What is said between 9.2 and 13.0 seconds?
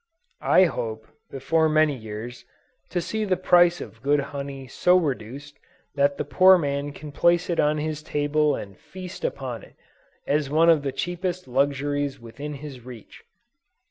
upon it, as one of the cheapest luxuries within his